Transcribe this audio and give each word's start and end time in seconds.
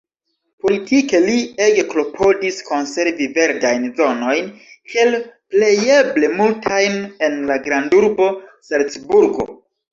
Politike 0.65 1.19
li 1.25 1.35
ege 1.65 1.83
klopodis 1.91 2.57
konservi 2.69 3.27
verdajn 3.37 3.85
zonojn 4.01 4.49
kiel 4.95 5.15
plejeble 5.53 6.33
multajn 6.43 7.01
en 7.31 7.41
la 7.53 7.63
grandurbo 7.71 8.35
Salcburgo. 8.73 9.51